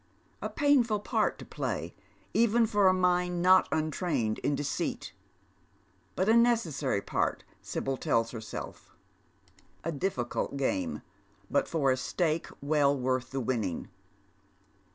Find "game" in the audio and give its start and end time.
10.57-11.03